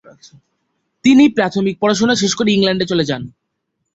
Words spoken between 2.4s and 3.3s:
England চলে যান।